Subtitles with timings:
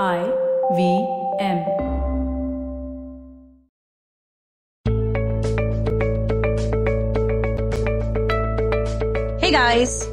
[0.00, 0.24] I
[0.74, 1.06] V
[1.38, 1.58] M.
[9.38, 10.08] Hey guys,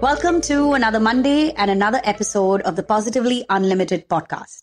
[0.00, 4.62] welcome to another Monday and another episode of the Positively Unlimited podcast.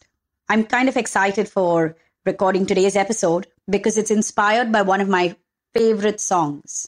[0.49, 1.95] I'm kind of excited for
[2.25, 5.35] recording today's episode because it's inspired by one of my
[5.75, 6.87] favorite songs.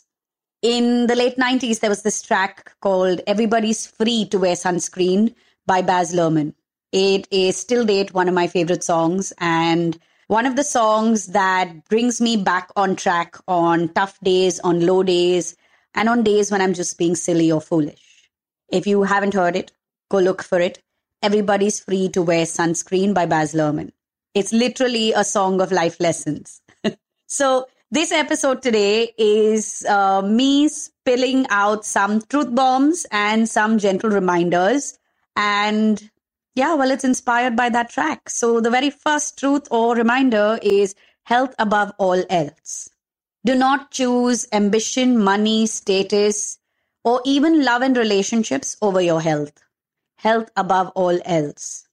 [0.64, 5.36] In the late 90s, there was this track called Everybody's Free to Wear Sunscreen
[5.68, 6.56] by Baz Luhrmann.
[6.92, 11.88] It is still date one of my favorite songs and one of the songs that
[11.90, 15.56] brings me back on track on tough days, on low days,
[15.96, 18.30] and on days when I'm just being silly or foolish.
[18.70, 19.72] If you haven't heard it,
[20.10, 20.82] go look for it.
[21.22, 23.92] Everybody's Free to Wear Sunscreen by Baz Luhrmann.
[24.34, 26.62] It's literally a song of life lessons.
[27.28, 34.12] so, this episode today is uh, me spilling out some truth bombs and some gentle
[34.12, 35.00] reminders.
[35.36, 36.10] And
[36.56, 38.30] yeah, well, it's inspired by that track.
[38.30, 42.90] So, the very first truth or reminder is health above all else.
[43.46, 46.60] Do not choose ambition, money, status,
[47.04, 49.54] or even love and relationships over your health.
[50.18, 51.88] Health above all else.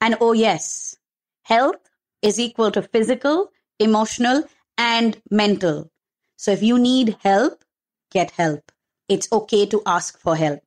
[0.00, 0.96] And oh, yes,
[1.42, 1.88] health
[2.22, 4.44] is equal to physical, emotional,
[4.78, 5.90] and mental.
[6.36, 7.64] So if you need help,
[8.10, 8.70] get help.
[9.08, 10.62] It's okay to ask for help.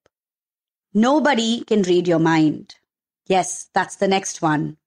[0.94, 2.76] Nobody can read your mind.
[3.28, 4.78] Yes, that's the next one.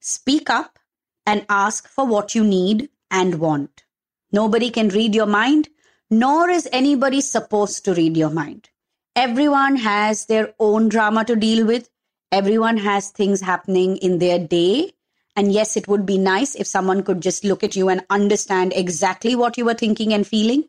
[0.00, 0.78] Speak up
[1.26, 3.84] and ask for what you need and want.
[4.32, 5.68] Nobody can read your mind,
[6.10, 8.68] nor is anybody supposed to read your mind.
[9.16, 11.88] Everyone has their own drama to deal with.
[12.32, 14.92] Everyone has things happening in their day.
[15.36, 18.72] And yes, it would be nice if someone could just look at you and understand
[18.74, 20.64] exactly what you were thinking and feeling.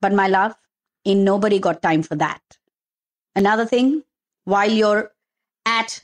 [0.00, 0.54] But my love,
[1.06, 2.42] ain't nobody got time for that.
[3.34, 4.02] Another thing,
[4.44, 5.12] while you're
[5.64, 6.02] at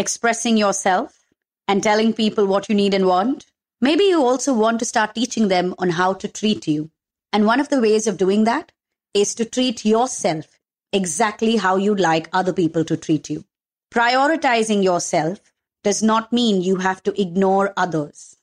[0.00, 1.26] expressing yourself
[1.68, 3.44] and telling people what you need and want,
[3.82, 6.90] maybe you also want to start teaching them on how to treat you.
[7.34, 8.72] And one of the ways of doing that
[9.12, 10.46] is to treat yourself
[10.90, 13.44] exactly how you'd like other people to treat you.
[13.92, 15.38] Prioritizing yourself
[15.84, 18.36] does not mean you have to ignore others.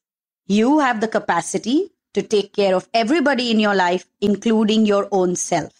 [0.45, 5.35] You have the capacity to take care of everybody in your life, including your own
[5.35, 5.73] self.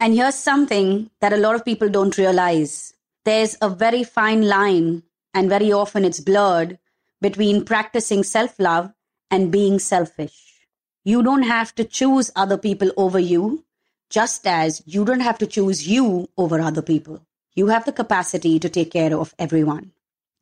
[0.00, 2.94] And here's something that a lot of people don't realize
[3.24, 5.02] there's a very fine line,
[5.34, 6.78] and very often it's blurred,
[7.20, 8.92] between practicing self love
[9.30, 10.66] and being selfish.
[11.04, 13.64] You don't have to choose other people over you,
[14.08, 17.24] just as you don't have to choose you over other people.
[17.54, 19.92] You have the capacity to take care of everyone.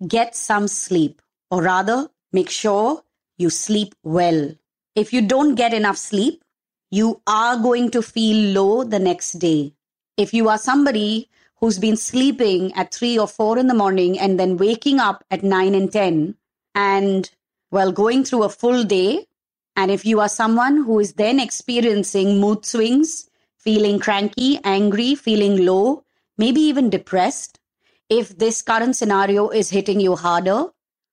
[0.06, 3.02] Get some sleep, or rather, make sure
[3.36, 4.54] you sleep well.
[4.94, 6.42] If you don't get enough sleep,
[6.90, 9.74] you are going to feel low the next day.
[10.16, 11.28] If you are somebody
[11.60, 15.42] who's been sleeping at 3 or 4 in the morning and then waking up at
[15.42, 16.36] 9 and 10
[16.74, 17.30] and
[17.70, 19.26] well going through a full day.
[19.76, 25.64] And if you are someone who is then experiencing mood swings feeling cranky angry feeling
[25.64, 26.04] low
[26.36, 27.58] maybe even depressed
[28.08, 30.66] if this current scenario is hitting you harder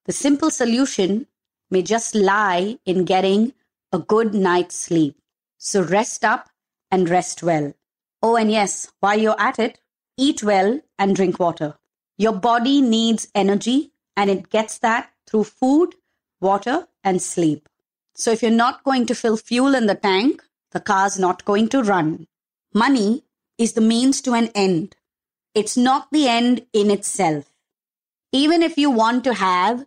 [0.06, 1.26] the simple solution
[1.70, 3.52] may just lie in getting
[3.92, 5.16] a good night's sleep.
[5.58, 6.48] So rest up
[6.90, 7.74] and rest well.
[8.22, 9.80] Oh and yes while you're at it
[10.16, 11.74] eat well and drink water
[12.18, 15.94] your body needs energy and it gets that through food
[16.40, 17.68] water, and sleep.
[18.14, 21.68] So if you're not going to fill fuel in the tank, the car's not going
[21.68, 22.26] to run.
[22.74, 23.24] Money
[23.58, 24.96] is the means to an end.
[25.54, 27.52] It's not the end in itself.
[28.32, 29.86] Even if you want to have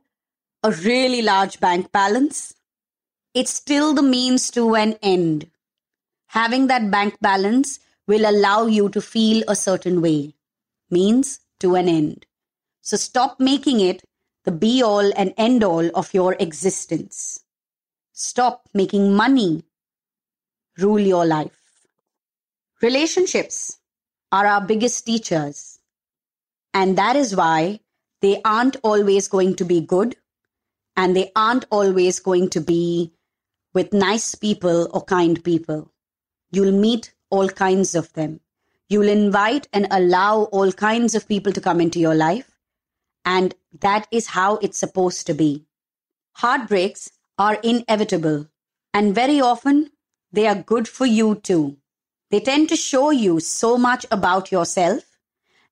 [0.63, 2.53] a really large bank balance,
[3.33, 5.49] it's still the means to an end.
[6.27, 7.79] Having that bank balance
[8.09, 10.33] will allow you to feel a certain way.
[10.89, 12.25] Means to an end.
[12.81, 14.03] So stop making it
[14.45, 17.43] the be all and end all of your existence.
[18.13, 19.63] Stop making money
[20.79, 21.85] rule your life.
[22.81, 23.77] Relationships
[24.31, 25.79] are our biggest teachers.
[26.73, 27.81] And that is why
[28.21, 30.15] they aren't always going to be good
[30.97, 33.13] and they aren't always going to be
[33.75, 35.91] with nice people or kind people.
[36.51, 38.39] You'll meet all kinds of them.
[38.87, 42.51] You'll invite and allow all kinds of people to come into your life.
[43.25, 45.65] And that is how it's supposed to be.
[46.33, 48.47] Heartbreaks are inevitable,
[48.93, 49.91] and very often
[50.31, 51.77] they are good for you too.
[52.31, 55.03] They tend to show you so much about yourself,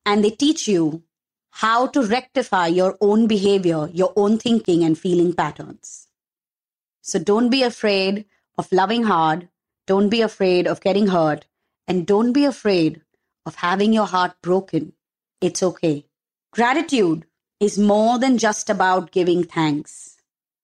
[0.06, 1.04] and they teach you
[1.50, 6.08] how to rectify your own behavior, your own thinking and feeling patterns.
[7.02, 8.26] So don't be afraid
[8.58, 9.50] of loving hard,
[9.88, 11.46] don't be afraid of getting hurt,
[11.88, 13.02] and don't be afraid
[13.46, 14.94] of having your heart broken.
[15.42, 16.06] It's okay.
[16.52, 17.26] Gratitude
[17.60, 20.18] is more than just about giving thanks.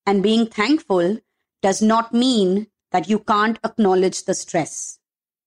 [0.06, 1.20] And being thankful
[1.62, 5.00] does not mean that you can't acknowledge the stress.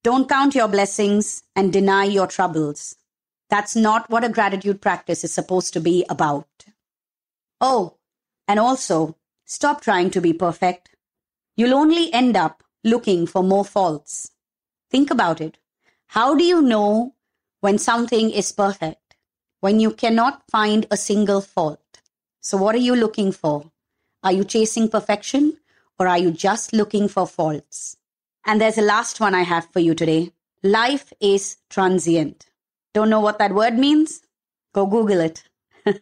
[0.03, 2.97] Don't count your blessings and deny your troubles.
[3.51, 6.49] That's not what a gratitude practice is supposed to be about.
[7.61, 7.99] Oh,
[8.49, 10.97] and also, stop trying to be perfect.
[11.57, 14.31] You'll only end up looking for more faults.
[14.91, 15.59] Think about it.
[16.07, 17.15] How do you know
[17.61, 19.17] when something is perfect?
[19.61, 22.01] When you cannot find a single fault.
[22.41, 23.73] So, what are you looking for?
[24.23, 25.59] Are you chasing perfection
[25.99, 27.97] or are you just looking for faults?
[28.47, 30.31] And there's a last one I have for you today.
[30.63, 32.47] Life is transient.
[32.95, 34.23] Don't know what that word means?
[34.73, 35.43] Go Google it.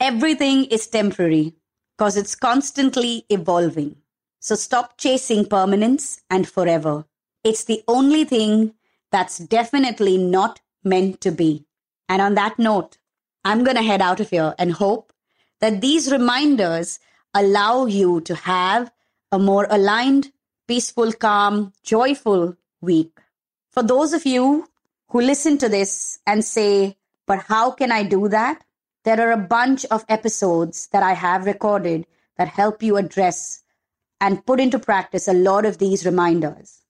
[0.00, 1.54] Everything is temporary
[1.96, 3.96] because it's constantly evolving.
[4.40, 7.04] So stop chasing permanence and forever.
[7.42, 8.74] It's the only thing
[9.10, 11.64] that's definitely not meant to be.
[12.08, 12.98] And on that note,
[13.44, 15.12] I'm going to head out of here and hope
[15.60, 16.98] that these reminders
[17.34, 18.92] allow you to have
[19.32, 20.32] a more aligned,
[20.66, 23.18] peaceful, calm, joyful week.
[23.70, 24.68] For those of you
[25.08, 26.96] who listen to this and say,
[27.26, 28.64] but how can I do that?
[29.04, 32.06] There are a bunch of episodes that I have recorded
[32.38, 33.62] that help you address
[34.20, 36.82] and put into practice a lot of these reminders.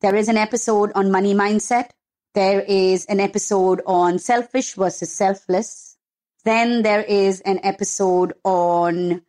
[0.00, 1.90] There is an episode on money mindset.
[2.34, 5.96] There is an episode on selfish versus selfless.
[6.44, 9.22] Then there is an episode on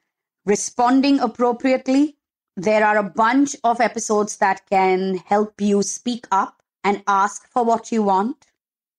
[0.46, 2.18] responding appropriately.
[2.56, 7.64] There are a bunch of episodes that can help you speak up and ask for
[7.64, 8.48] what you want.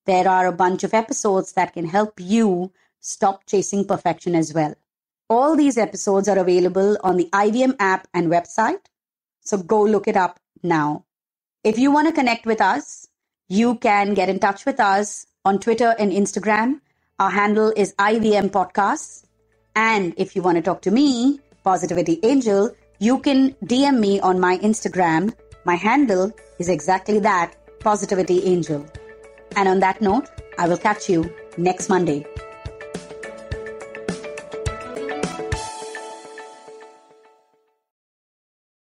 [0.06, 4.74] There are a bunch of episodes that can help you stop chasing perfection as well.
[5.30, 8.80] All these episodes are available on the IVM app and website.
[9.42, 11.04] So go look it up now.
[11.62, 13.08] If you want to connect with us,
[13.48, 16.80] you can get in touch with us on Twitter and Instagram.
[17.18, 19.24] Our handle is IVM Podcasts.
[19.76, 24.40] And if you want to talk to me, Positivity Angel, you can DM me on
[24.40, 25.34] my Instagram.
[25.64, 28.86] My handle is exactly that, Positivity Angel.
[29.56, 30.28] And on that note,
[30.58, 32.24] I will catch you next Monday.